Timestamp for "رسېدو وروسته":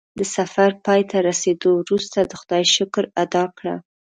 1.29-2.17